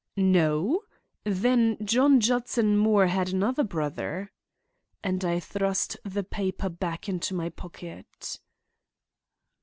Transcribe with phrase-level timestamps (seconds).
[0.17, 0.81] "No?
[1.25, 4.31] Then John Judson Moore had another brother."
[5.03, 8.39] And I thrust the paper back into my pocket.